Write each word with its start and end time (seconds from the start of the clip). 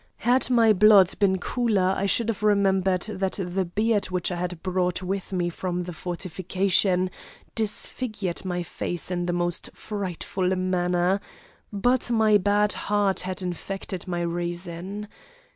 Had 0.25 0.49
my 0.49 0.73
blood 0.73 1.13
been 1.19 1.37
cooler 1.37 1.93
I 1.95 2.07
should 2.07 2.27
have 2.29 2.41
remembered 2.41 3.03
that 3.03 3.33
the 3.33 3.65
beard, 3.65 4.05
which 4.05 4.31
I 4.31 4.35
had 4.35 4.63
brought 4.63 5.03
with 5.03 5.31
me 5.31 5.49
from 5.51 5.81
the 5.81 5.93
fortification, 5.93 7.11
disfigured 7.53 8.43
my 8.43 8.63
face 8.63 9.11
in 9.11 9.27
the 9.27 9.33
most 9.33 9.69
frightful 9.75 10.55
manner, 10.55 11.19
but 11.71 12.09
my 12.09 12.39
bad 12.39 12.73
heart 12.73 13.19
had 13.19 13.43
infected 13.43 14.07
my 14.07 14.21
reason. 14.21 15.07